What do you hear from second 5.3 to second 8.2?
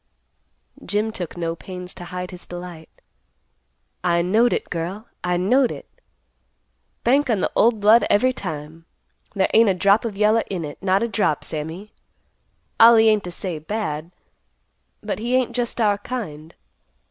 knowed it. Bank on the old blood